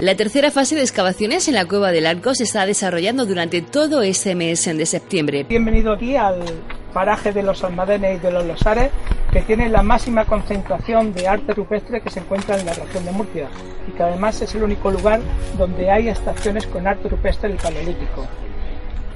[0.00, 4.02] La tercera fase de excavaciones en la cueva del Arco se está desarrollando durante todo
[4.02, 5.44] este mes de septiembre.
[5.48, 6.40] Bienvenido aquí al
[6.92, 8.92] paraje de los Almadenes y de los Losares,
[9.32, 13.10] que tiene la máxima concentración de arte rupestre que se encuentra en la región de
[13.10, 13.48] Murcia
[13.88, 15.18] y que además es el único lugar
[15.56, 18.24] donde hay estaciones con arte rupestre del Paleolítico.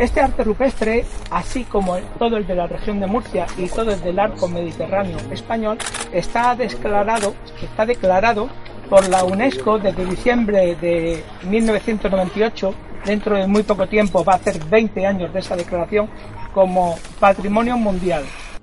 [0.01, 4.01] Este arte rupestre, así como todo el de la región de Murcia y todo el
[4.01, 5.79] del arco mediterráneo español,
[6.13, 8.49] está declarado, está declarado
[8.93, 12.75] por la UNESCO desde diciembre de 1998,
[13.07, 16.11] dentro de muy poco tiempo va a hacer 20 años de esa declaración,
[16.53, 18.23] como Patrimonio Mundial.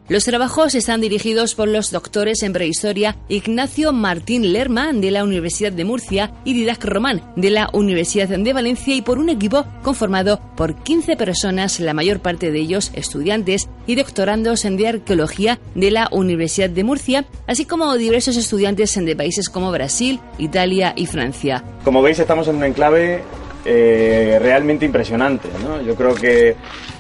[0.10, 5.72] Los trabajos están dirigidos por los doctores en prehistoria Ignacio Martín Lerma de la Universidad
[5.72, 10.42] de Murcia y Didac Román de la Universidad de Valencia y por un equipo conformado
[10.56, 15.92] por 15 personas, la mayor parte de ellos estudiantes y doctorandos en de arqueología de
[15.92, 21.64] la Universidad de Murcia, así como diversos estudiantes de países como Brasil, Italia y Francia.
[21.84, 23.22] Como veis estamos en un enclave
[23.66, 25.50] eh, realmente impresionante.
[25.86, 26.56] Yo creo que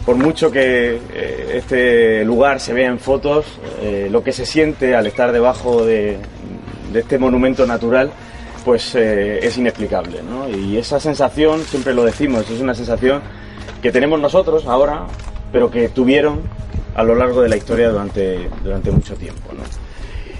[0.05, 3.45] por mucho que eh, este lugar se vea en fotos,
[3.81, 6.17] eh, lo que se siente al estar debajo de,
[6.93, 8.11] este monumento natural,
[8.65, 10.19] pues es inexplicable.
[10.53, 13.21] Y esa sensación, siempre lo decimos, es una sensación
[13.81, 15.05] que tenemos nosotros ahora,
[15.52, 16.41] pero que tuvieron
[16.95, 19.49] a lo largo de la historia durante, durante mucho tiempo.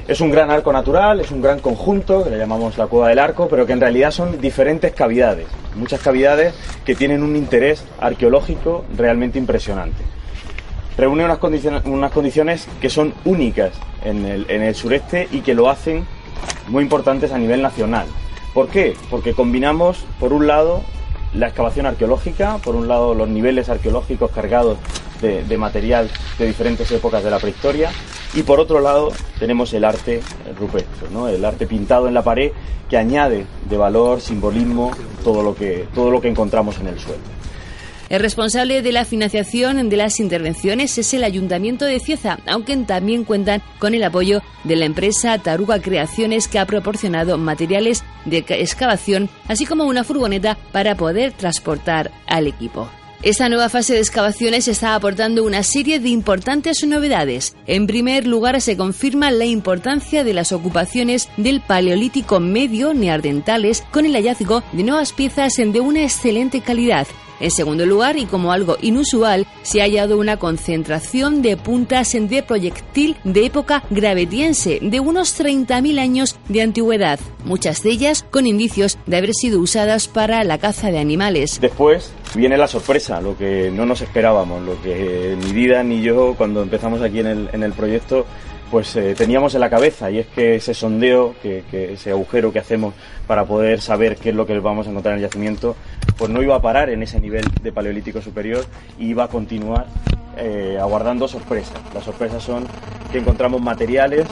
[0.10, 3.20] Es un gran arco natural, es un gran conjunto, que le llamamos la cueva del
[3.20, 8.86] arco, pero que en realidad son diferentes cavidades, muchas cavidades que tienen un interés arqueológico
[8.98, 10.02] realmente impresionante.
[10.98, 15.54] Reúne unas condiciones, unas condiciones que son únicas en el, en el sureste y que
[15.54, 16.08] lo hacen
[16.70, 18.08] muy importantes a nivel nacional.
[18.56, 18.96] ¿Por qué?
[19.12, 20.82] Porque combinamos, por un lado,
[21.36, 24.80] la excavación arqueológica, por un lado los niveles arqueológicos cargados
[25.22, 27.92] de, material de diferentes épocas de la prehistoria
[28.34, 30.22] y por otro lado tenemos el arte
[30.58, 32.52] rupestre, el arte pintado en la pared
[32.90, 34.92] que añade de valor, simbolismo,
[35.24, 37.40] todo lo que, todo lo que encontramos en el suelo.
[38.10, 43.24] El responsable de la financiación de las intervenciones es el Ayuntamiento de Cieza, aunque también
[43.24, 49.30] cuentan con el apoyo de la empresa Taruga Creaciones que ha proporcionado materiales de excavación,
[49.48, 52.90] así como una furgoneta para poder transportar al equipo.
[53.22, 57.54] Esta nueva fase de excavaciones está aportando una serie de importantes novedades.
[57.68, 64.06] En primer lugar, se confirma la importancia de las ocupaciones del Paleolítico medio neardentales con
[64.06, 67.08] el hallazgo de nuevas piezas de una excelente calidad.
[67.40, 72.44] En segundo lugar, y como algo inusual, se ha hallado una concentración de puntas de
[72.44, 78.98] proyectil de época gravetiense de unos 30.000 años de antigüedad, muchas de ellas con indicios
[79.06, 81.60] de haber sido usadas para la caza de animales.
[81.62, 86.36] Después viene la sorpresa, lo que no nos esperábamos, lo que ni Vida ni yo
[86.38, 88.26] cuando empezamos aquí en el, en el proyecto
[88.70, 92.60] pues eh, teníamos en la cabeza y es que ese sondeo, que, ese agujero que
[92.60, 92.94] hacemos
[93.28, 95.76] para poder saber qué es lo que vamos a encontrar en el yacimiento,
[96.18, 98.66] pues no iba a parar en ese nivel de paleolítico superior
[98.98, 99.88] y iba a continuar
[100.38, 101.80] eh, aguardando sorpresas.
[101.94, 102.68] Las sorpresas son
[103.12, 104.28] que encontramos materiales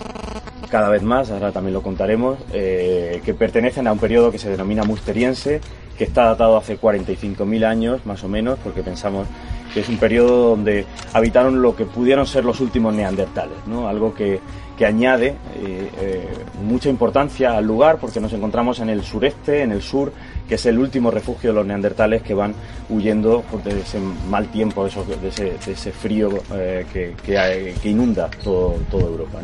[0.70, 4.50] cada vez más, ahora también lo contaremos, eh, que pertenecen a un periodo que se
[4.50, 5.62] denomina musteriense,
[5.98, 9.28] que está datado hace 45.000 años más o menos, porque pensamos
[9.74, 13.88] que es un periodo donde habitaron lo que pudieron ser los últimos neandertales, ¿no?
[13.88, 14.40] algo que,
[14.86, 16.28] añade eh, eh,
[16.64, 20.14] mucha importancia al lugar porque nos encontramos en el sureste, en el sur,
[20.48, 22.54] que es el último refugio de los neandertales que van
[22.88, 25.30] huyendo de ese mal tiempo, de,
[25.72, 29.40] ese, frío eh, que, inunda todo, toda Europa.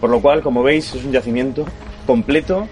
[0.00, 1.64] Por lo cual, como veis, es un yacimiento
[2.06, 2.68] completo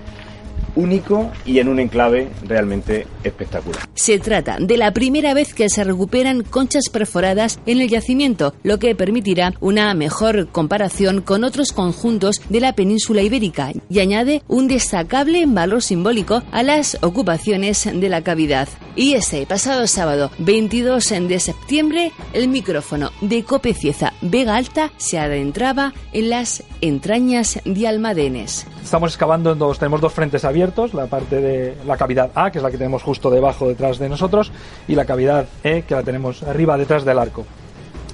[0.78, 3.87] único y en un enclave realmente espectacular.
[3.98, 8.78] Se trata de la primera vez que se recuperan conchas perforadas en el yacimiento, lo
[8.78, 14.68] que permitirá una mejor comparación con otros conjuntos de la península ibérica y añade un
[14.68, 18.68] destacable valor simbólico a las ocupaciones de la cavidad.
[18.94, 25.18] Y este pasado sábado 22 de septiembre, el micrófono de Cope Cieza Vega Alta se
[25.18, 28.64] adentraba en las entrañas de Almadenes.
[28.82, 32.58] Estamos excavando en dos, tenemos dos frentes abiertos, la parte de la cavidad A, que
[32.58, 34.52] es la que tenemos justo debajo detrás de nosotros,
[34.86, 37.46] y la cavidad E, que la tenemos arriba detrás del arco.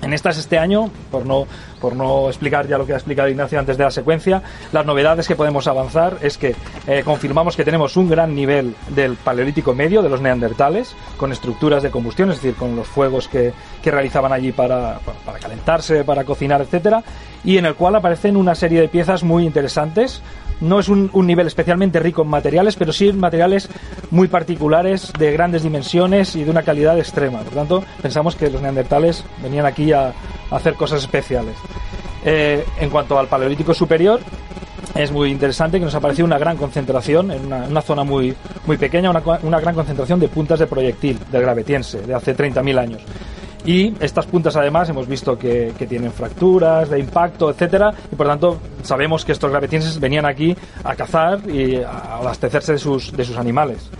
[0.04, 1.46] En estas este año, por no,
[1.80, 5.26] por no explicar ya lo que ha explicado Ignacio antes de la secuencia, las novedades
[5.26, 6.54] que podemos avanzar es que
[6.86, 11.82] eh, confirmamos que tenemos un gran nivel del paleolítico medio, de los neandertales, con estructuras
[11.82, 16.24] de combustión, es decir, con los fuegos que, que realizaban allí para, para calentarse, para
[16.24, 17.02] cocinar, etcétera,
[17.42, 20.20] y en el cual aparecen una serie de piezas muy interesantes,
[20.60, 23.68] no es un, nivel especialmente rico en materiales, pero sí en materiales
[24.10, 27.40] muy particulares, de grandes dimensiones y de una calidad extrema.
[27.40, 30.12] Por tanto, pensamos que los neandertales venían aquí a,
[30.50, 31.56] hacer cosas especiales.
[32.24, 34.20] Eh, en cuanto al Paleolítico superior,
[34.94, 38.34] es muy interesante que nos apareció una gran concentración en una, zona muy,
[38.66, 42.78] muy pequeña, una, una, gran concentración de puntas de proyectil del gravetiense de hace 30.000
[42.78, 43.02] años.
[43.66, 48.26] Y estas puntas además hemos visto que, que, tienen fracturas de impacto, etcétera, y por
[48.26, 53.24] tanto sabemos que estos gravetienses venían aquí a cazar y a abastecerse de sus, de
[53.24, 53.90] sus animales.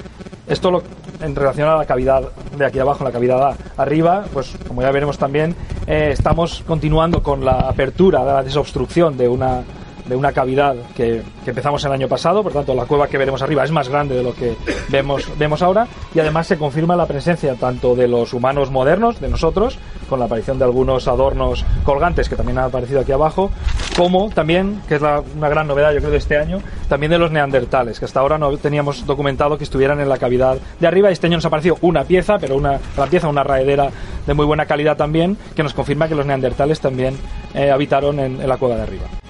[0.47, 0.83] Esto lo,
[1.23, 2.23] en relación a la cavidad
[2.57, 3.57] de aquí abajo, la cavidad.
[3.77, 9.29] Arriba, pues como ya veremos también, eh, estamos continuando con la apertura, la desobstrucción de
[9.29, 9.63] una
[10.05, 13.65] de una cavidad que, empezamos el año pasado, por tanto la cueva que veremos arriba
[13.65, 14.57] es más grande de lo que
[14.89, 19.29] vemos, vemos ahora y además se confirma la presencia tanto de los humanos modernos, de
[19.29, 19.79] nosotros,
[20.09, 23.51] con la aparición de algunos adornos colgantes que también han aparecido aquí abajo,
[23.97, 27.31] como también, que es una gran novedad yo creo de este año, también de los
[27.31, 31.11] neandertales, que hasta ahora no teníamos documentado que estuvieran en la cavidad de arriba.
[31.11, 33.91] Este año nos apareció una pieza, pero una, la pieza, una raedera
[34.27, 37.17] de muy buena calidad también, que nos confirma que los neandertales también
[37.55, 39.24] eh, habitaron en la cueva de arriba.